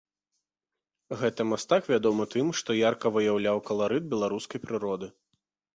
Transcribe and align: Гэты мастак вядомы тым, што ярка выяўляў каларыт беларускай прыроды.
Гэты 1.19 1.41
мастак 1.51 1.81
вядомы 1.93 2.23
тым, 2.33 2.47
што 2.63 2.69
ярка 2.89 3.07
выяўляў 3.19 3.65
каларыт 3.73 4.03
беларускай 4.17 4.59
прыроды. 4.67 5.07